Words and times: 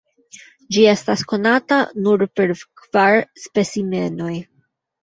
Ĝi 0.77 0.85
estas 0.93 1.23
konata 1.33 1.79
nur 2.07 2.27
per 2.41 2.55
kvar 2.87 3.23
specimenoj. 3.45 4.37